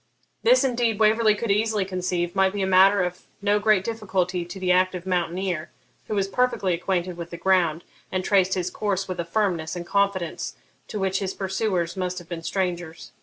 This 0.41 0.63
indeed 0.63 0.99
Waverley 0.99 1.35
could 1.35 1.51
easily 1.51 1.85
conceive 1.85 2.35
might 2.35 2.53
be 2.53 2.63
a 2.63 2.65
matter 2.65 3.03
of 3.03 3.21
no 3.39 3.59
great 3.59 3.83
difficulty 3.83 4.43
to 4.43 4.59
the 4.59 4.71
active 4.71 5.05
mountaineer, 5.05 5.69
who 6.07 6.15
was 6.15 6.27
perfectly 6.27 6.73
acquainted 6.73 7.17
with 7.17 7.29
the 7.29 7.37
ground, 7.37 7.83
and 8.11 8.25
traced 8.25 8.55
his 8.55 8.71
course 8.71 9.07
with 9.07 9.19
a 9.19 9.25
firmness 9.25 9.75
and 9.75 9.85
confidence 9.85 10.55
to 10.87 10.97
which 10.99 11.19
his 11.19 11.35
pursuers 11.35 11.95
must 11.95 12.17
have 12.17 12.27
been 12.27 12.41
strangers. 12.41 13.11